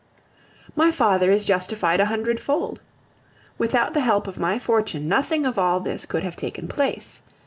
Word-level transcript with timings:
My 0.75 0.91
father 0.91 1.29
is 1.29 1.45
justified 1.45 1.99
a 1.99 2.07
hundred 2.07 2.39
fold. 2.39 2.79
Without 3.59 3.93
the 3.93 3.99
help 3.99 4.25
of 4.25 4.39
my 4.39 4.57
fortune 4.57 5.07
nothing 5.07 5.45
of 5.45 5.59
all 5.59 5.79
this 5.79 6.07
could 6.07 6.23
have 6.23 6.35
taken 6.35 6.67
place. 6.67 7.21